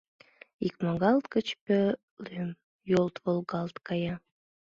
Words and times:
Икмагал 0.65 1.17
гыч 1.33 1.47
пӧлем 1.63 2.49
йолт 2.91 3.15
волгалт 3.23 3.75
кая. 3.87 4.15